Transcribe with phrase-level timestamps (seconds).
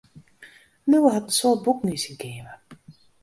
[0.89, 2.57] Liuwe hat in soad boeken yn syn keamer.